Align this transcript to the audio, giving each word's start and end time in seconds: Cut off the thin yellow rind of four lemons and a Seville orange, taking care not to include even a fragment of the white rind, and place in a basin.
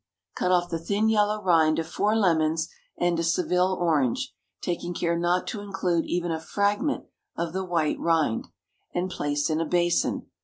Cut 0.35 0.51
off 0.51 0.71
the 0.71 0.79
thin 0.79 1.09
yellow 1.09 1.43
rind 1.43 1.77
of 1.77 1.85
four 1.85 2.15
lemons 2.15 2.67
and 2.97 3.19
a 3.19 3.23
Seville 3.23 3.77
orange, 3.79 4.33
taking 4.59 4.95
care 4.95 5.15
not 5.15 5.45
to 5.49 5.61
include 5.61 6.07
even 6.07 6.31
a 6.31 6.39
fragment 6.41 7.05
of 7.35 7.53
the 7.53 7.63
white 7.63 7.99
rind, 7.99 8.47
and 8.95 9.11
place 9.11 9.47
in 9.47 9.61
a 9.61 9.65
basin. 9.67 10.25